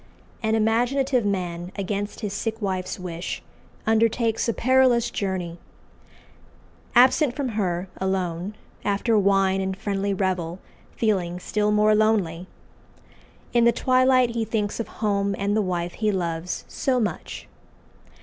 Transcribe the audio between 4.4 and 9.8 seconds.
a perilous journey. Absent from her alone after wine and